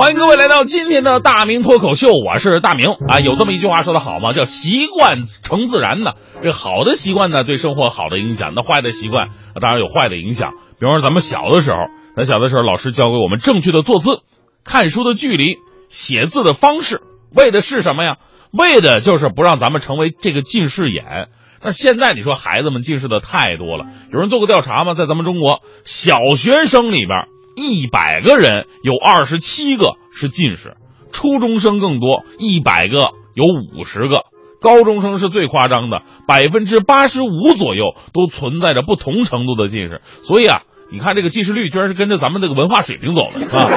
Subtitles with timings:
[0.00, 3.20] 欢迎各位来到今天的大明脱口秀，我是大明啊。
[3.20, 4.32] 有这么一句话说的好吗？
[4.32, 6.14] 叫习惯成自然呢。
[6.42, 9.28] 这好的习惯呢，对生活好的影响；那坏的习惯，
[9.60, 10.52] 当然有坏的影响。
[10.78, 11.76] 比方说咱们小的时候，
[12.16, 14.20] 咱小的时候，老师教给我们正确的坐姿、
[14.64, 15.58] 看书的距离、
[15.90, 17.02] 写字的方式，
[17.36, 18.16] 为的是什么呀？
[18.52, 21.28] 为的就是不让咱们成为这个近视眼。
[21.62, 24.94] 那现在你说孩子们近视的太多了，有人做过调查吗？
[24.94, 27.26] 在咱们中国小学生里边。
[27.56, 30.76] 一百个人有二十七个是近视，
[31.12, 34.24] 初中生更多，一百个有五十个，
[34.60, 40.00] 高中生是最夸张的，百分之八十五左右都存在着不同程度的近视。
[40.22, 43.68] 所以啊，你看这个近视率居然是跟着咱们这个文化水平走的啊！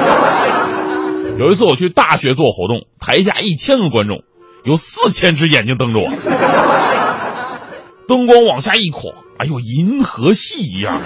[1.38, 4.22] 有一次我去大学做活动，台下一千个观众，
[4.64, 6.08] 有四千只眼睛瞪着我，
[8.06, 11.00] 灯光往下一垮，哎呦，银河系一样，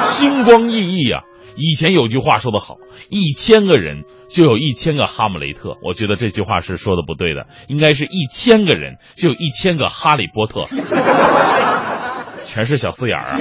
[0.00, 1.31] 星光熠熠呀、啊。
[1.56, 2.76] 以前有句话说得好，
[3.10, 5.76] 一千个人就有一千个哈姆雷特。
[5.82, 10.64] 我觉得这句话是说的不对的，应该是一千个人就有一千个哈利波特，
[12.44, 13.40] 全是小四眼儿啊。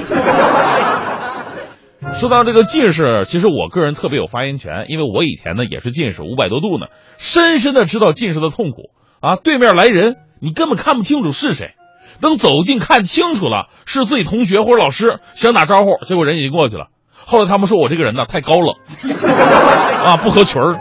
[2.13, 8.89] 说到这个近视，其实我个人特别有发言权，因为我以前呢也是近视五百多度呢，深深的知道近视的痛苦
[9.21, 9.35] 啊。
[9.35, 11.75] 对面来人，你根本看不清楚是谁，
[12.19, 16.87] 等走近看清楚了，是自己同学或者老师，想打招呼，结果人已经过去了。
[17.25, 18.75] 后来他们说我这个人呢太高冷，
[20.05, 20.79] 啊不合群儿。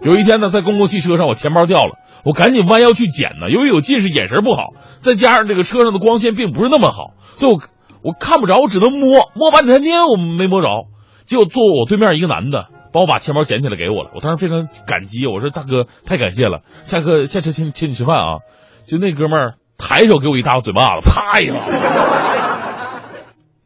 [0.00, 3.50] 有一天呢，在公共汽车上，我钱包掉了，我赶紧弯腰去捡呢。
[3.50, 7.60] 由于有近视，眼神不好，再加上这个车上的光线并不是那么好，所以我
[8.04, 10.68] 我看不着，我只能摸摸半天天，我没摸着。
[11.26, 18.38] 结果坐我对面一个男的帮我把钱包捡起来给我了，我当时非常感激，我说大哥太感谢了，下课下车请请你吃饭啊。
[18.86, 21.54] 就那哥们儿抬手给我一大嘴巴子，啪一下，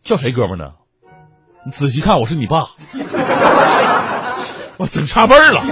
[0.02, 0.72] 叫谁哥们儿呢？
[1.64, 2.70] 你仔细看，我是你爸，
[4.78, 5.62] 我整差辈儿了。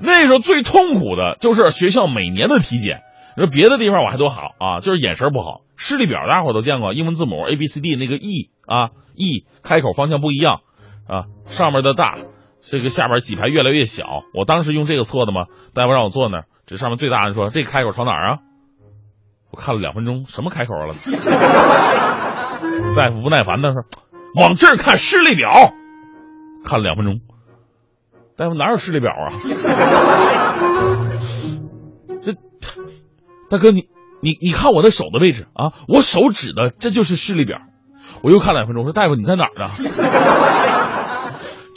[0.00, 3.02] 那时候最痛苦的就是学校每年的体检，
[3.36, 5.62] 你说别的地方我还都好啊，就是眼神不好。
[5.76, 10.60] 视力表大伙都见过，英文字母 A B C D 那个 E 啊 E 开口方向不一样
[11.08, 12.16] 啊，上面的大，
[12.60, 14.04] 这个下边几排越来越小。
[14.34, 15.46] 我当时用这个测的吗？
[15.74, 18.38] 大夫让我坐那儿，这上面最大的说这开口朝哪儿啊？
[19.50, 20.92] 我看了两分钟，什么开口了？
[22.96, 23.82] 大夫不耐烦的说
[24.34, 25.50] ：“往这儿看视力表。”
[26.64, 27.20] 看了两分钟，
[28.36, 29.28] 大夫哪有视力表啊？
[32.22, 32.32] 这
[33.50, 33.88] 大哥，你
[34.22, 37.58] 你你看我的手的位置啊，我手指的这就是视力表。
[38.22, 39.68] 我又看两分钟，说大夫你在哪儿呢？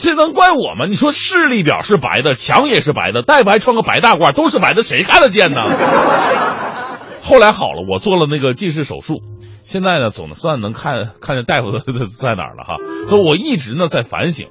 [0.00, 0.86] 这能怪我吗？
[0.88, 5.60] 你说视力表是白的，墙也是白的，大夫还穿个白大褂，都是白的，谁看得见呢？
[7.20, 9.20] 后来好了，我做了那个近视手术。
[9.68, 12.76] 现在呢，总算能看看见大夫在哪儿了哈。
[13.10, 14.48] 所以我一直呢在反省，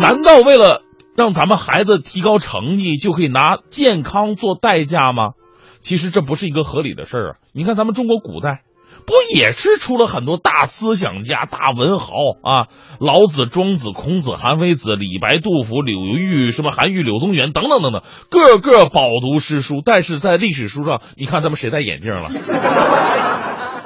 [0.00, 0.80] 难道为了
[1.14, 5.32] 让咱们孩子提高成绩，就可以拿健康做代价吗？
[5.82, 7.36] 其实这不是一个合理的事儿啊。
[7.52, 8.62] 你看咱们中国古代，
[9.04, 12.68] 不也是出了很多大思想家、大文豪啊？
[13.00, 19.82] 老子、庄子、孔子、韩非子、李白、杜甫、柳玉、什么韩愈、柳宗元等等等等，个个饱读诗书。
[19.84, 22.30] 但是在历史书上，你看他们谁戴眼镜了？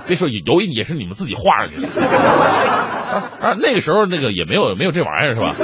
[0.08, 3.54] 别说有也是你们自己画上去的啊 啊！
[3.60, 5.54] 那个时候那个也没有没有这玩意儿是吧？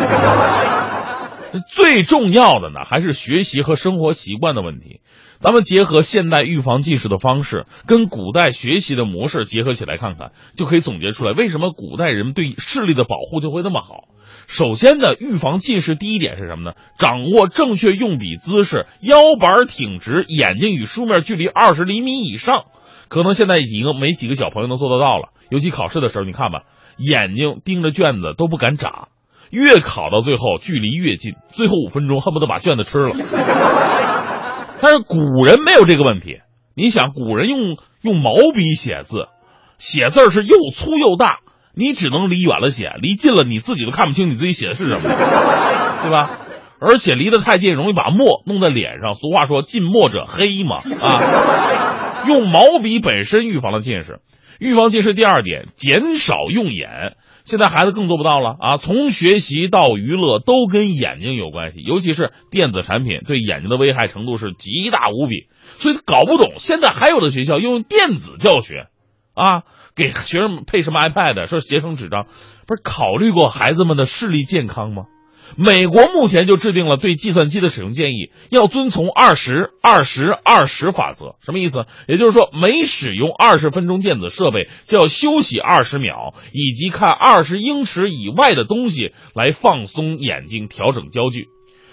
[1.61, 5.01] 最重要的呢，还是学习和生活习惯的问题。
[5.39, 14.09] 咱们结合现代预防近视的方式，跟古代学习的模式结合起来看看，就可以总结出来为什么古代人对视力的保护就会那么好。
[14.47, 16.77] 首先呢，预防近视第一点是什么呢？
[16.99, 22.65] 掌握正确用笔姿势，腰板挺直，眼睛与书面距离二十厘米以上。
[23.09, 26.63] 可能现在已经没几个小朋友能做得到了，尤其考试的时候，你看吧，
[26.97, 29.09] 眼睛盯着卷子都不敢眨，
[29.55, 33.13] 越考到最后距离越近，最后五分钟恨不得把卷子吃了。
[34.81, 36.41] 但是古人没有这个问题，
[36.75, 39.29] 你想，古人用用毛笔写字，
[39.79, 41.39] 写字是又粗又大，
[41.75, 45.01] 你只能离远了写，离近了你自己都看不清你自己写的是什么，
[46.03, 46.39] 对吧？
[46.81, 49.15] 而且离得太近，容易把墨弄在脸上。
[49.15, 52.27] 俗话说“近墨者黑”嘛，啊。
[52.27, 54.21] 用毛笔本身预防了近视，
[54.61, 57.17] 预防近视第二点，减少用眼。
[57.45, 58.77] 现在孩子更做不到了啊！
[58.79, 65.49] 从学习到娱乐都跟眼睛有关系，尤其是电子产品对眼睛的危害程度是极大无比。
[65.79, 68.87] 所以搞不懂，现在还有的学校用电子教学，
[69.35, 69.65] 啊，
[69.95, 72.25] 给学生配什么 iPad，说节省纸张，
[72.67, 75.05] 不是考虑过孩子们的视力健康吗？
[75.57, 81.37] 美国目前就制定了对计算机的使用建议，要遵从二十二十二十法则。
[81.43, 81.85] 什么意思？
[82.09, 91.49] 也就是说，每使用二十分钟电子设备，就要休息二十秒，以及看二十英尺以外的东西来放松眼睛，调整焦距。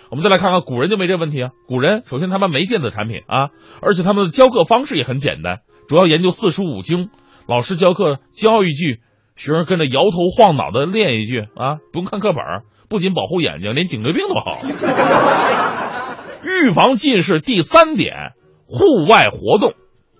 [0.09, 1.51] 我们再来看看古人就没这问题啊。
[1.67, 3.49] 古人首先他们没电子产品啊，
[3.81, 7.09] 而且他们的教课方式也很简单，主要研究四书五经。
[7.47, 8.99] 老师教课教一句，
[9.41, 12.43] 学生跟着摇头晃脑的练一句啊，不用看课本。
[12.87, 14.57] 不仅保护眼睛，连颈椎病都好。
[16.45, 18.33] 预防近视第三点，
[18.67, 19.73] 户外活动。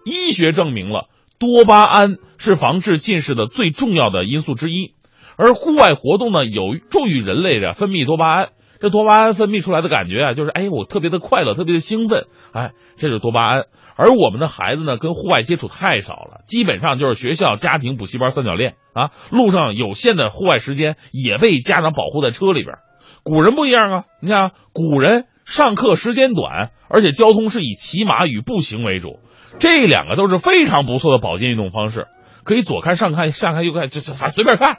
[0.06, 1.08] 医学证明了
[1.38, 4.96] 多巴胺是防治近视的最重要的因素之一，
[5.38, 8.48] 而户外活动呢，有助于人类的分泌多巴胺。
[8.82, 13.66] 这多巴胺分泌出来的感觉啊，就是哎，我特别的快乐，特别的兴奋，哎，这是多巴胺。
[13.96, 19.12] 而我们的孩子呢，跟户外接触太少了，基本上就是学校、家庭、补习班三角恋啊。
[19.30, 22.78] 路上有限的户外时间也被家长保护在车里边。
[23.24, 29.20] 古人不一样啊，你看，古人上课时间短，而且交通是以骑马与步行为主，
[29.60, 32.08] 这两个都是非常不错的保健运动方式，
[32.44, 34.78] 可以左看上看，上看右看，这这反正随便看，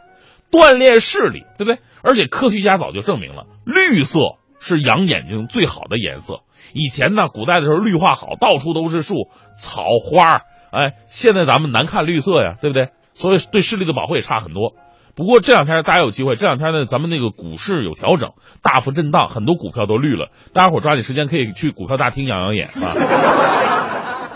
[0.53, 1.79] 锻炼视力，对不对？
[2.03, 6.43] 而且科学家早就证明了，绿色是养眼睛最好的颜色。
[6.75, 9.15] 以前呢，古代的时候绿化好，到处都是树、
[9.57, 12.91] 草、花哎，现在咱们难看绿色呀，对不对？
[13.15, 14.75] 所以对视力的保护也差很多。
[15.15, 18.33] 不过这两天大家有机会，这两天呢，咱们那个股市有调整，
[18.63, 20.31] 大幅震荡，很多股票都绿了。
[20.55, 22.93] 大家伙抓紧时间可以去股票大厅养养眼啊。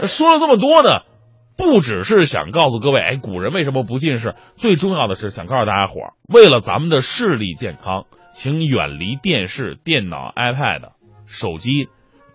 [0.04, 1.00] 说了这么多呢，
[1.56, 4.34] 不只是想告诉各位，哎，古人为什么不近视？
[4.56, 10.92] 最重要的是想告诉大家伙儿，为了咱们的视力健康，请远离电视、电脑、iPad、
[11.26, 11.88] 手机。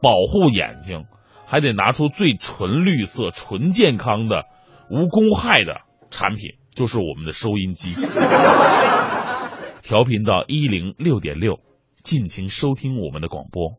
[0.04, 1.06] 保护眼睛，
[1.46, 4.46] 还得拿出最纯绿色、纯健康的、
[4.90, 7.92] 无公害的产品，就是我们的收音机。
[9.84, 11.60] 调频到一零六点六，
[12.02, 13.74] 尽情收听我们的广播，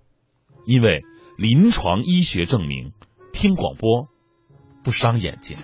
[0.65, 1.03] 因为
[1.37, 2.93] 临床医学证明，
[3.33, 4.06] 听广播
[4.82, 5.56] 不伤眼睛。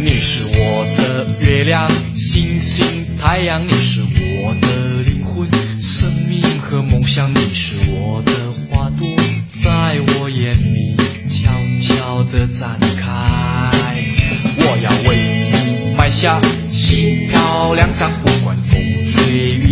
[0.00, 5.46] 你是我的月亮、星星、太阳，你是我的灵魂；
[5.80, 8.32] 生命和梦想，你是我的
[8.68, 9.08] 花朵，
[9.52, 10.96] 在我眼里
[11.28, 13.70] 悄悄地展开。
[14.60, 19.67] 我要为你埋下新漂亮章，不管风吹雨，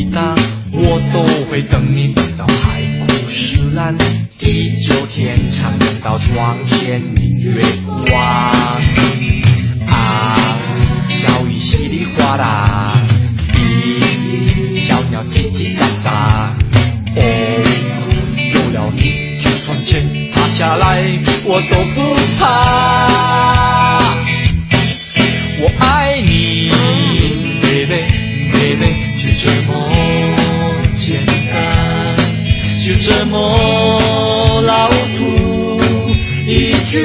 [0.88, 3.96] 我都会等你等到海枯石烂，
[4.38, 8.22] 地久天长，等到窗前明月光。
[9.88, 10.56] 啊，
[11.08, 12.85] 小雨稀里哗啦，
[33.00, 35.81] 这么老土
[36.46, 36.98] 一句。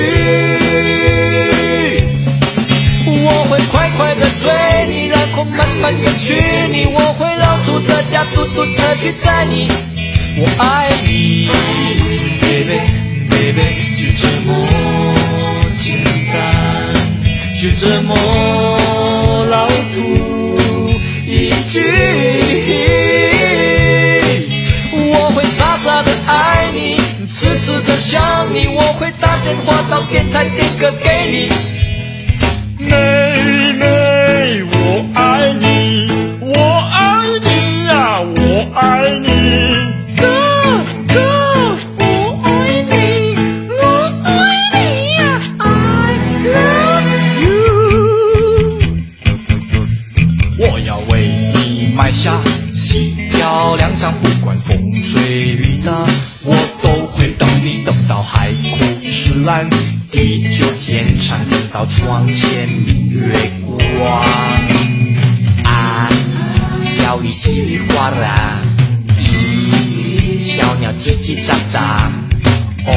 [3.23, 4.51] 我会快快的追
[4.87, 6.35] 你，然后慢慢的娶
[6.71, 6.85] 你。
[6.85, 9.69] 我会老土的驾嘟嘟车去载你。
[10.37, 11.49] 我爱你
[12.41, 12.79] ，baby
[13.29, 13.59] baby，
[13.95, 14.49] 就这么
[61.73, 63.31] 到窗前明月
[63.65, 64.21] 光。
[65.63, 66.09] 啊，
[66.97, 68.57] 小雨稀里哗啦，
[69.17, 71.79] 咦，小鸟叽叽喳喳。
[72.85, 72.91] 哦，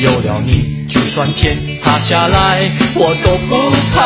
[0.00, 4.00] 有了你，就算天塌下来，我都不怕。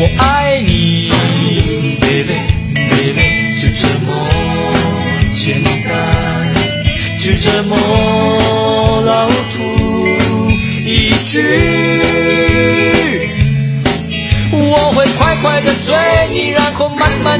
[0.00, 0.37] 我爱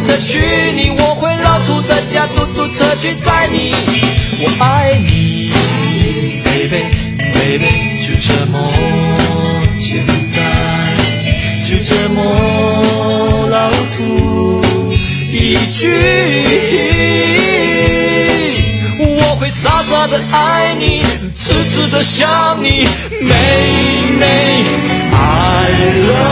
[0.09, 0.41] 的娶
[0.75, 3.75] 你，我会老土的家，嘟嘟车去载你，
[4.41, 5.53] 我爱你
[6.45, 6.83] ，baby
[7.35, 8.73] baby，就这么
[9.79, 10.03] 简
[10.35, 10.97] 单，
[11.63, 14.65] 就这么老土，
[15.31, 15.87] 一句
[18.99, 21.03] 我会傻傻的爱你，
[21.37, 22.89] 痴痴的想你，
[23.21, 23.35] 妹
[24.19, 24.65] 妹。
[25.11, 25.71] I
[26.07, 26.28] love。